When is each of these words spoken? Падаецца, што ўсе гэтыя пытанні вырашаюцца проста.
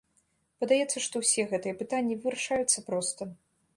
Падаецца, 0.61 1.03
што 1.07 1.15
ўсе 1.23 1.45
гэтыя 1.53 1.75
пытанні 1.85 2.19
вырашаюцца 2.25 2.85
проста. 2.89 3.21